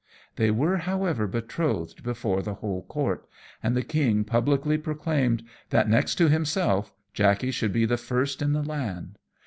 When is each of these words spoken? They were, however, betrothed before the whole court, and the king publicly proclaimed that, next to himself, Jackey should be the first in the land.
They 0.35 0.49
were, 0.49 0.77
however, 0.77 1.27
betrothed 1.27 2.01
before 2.01 2.41
the 2.41 2.55
whole 2.55 2.81
court, 2.87 3.27
and 3.61 3.77
the 3.77 3.83
king 3.83 4.23
publicly 4.23 4.79
proclaimed 4.79 5.43
that, 5.69 5.87
next 5.87 6.15
to 6.15 6.27
himself, 6.27 6.91
Jackey 7.13 7.51
should 7.51 7.71
be 7.71 7.85
the 7.85 7.97
first 7.97 8.41
in 8.41 8.51
the 8.53 8.63
land. 8.63 9.19